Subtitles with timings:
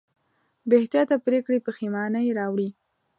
[0.69, 2.69] بېاحتیاطه پرېکړې پښېمانۍ راوړي.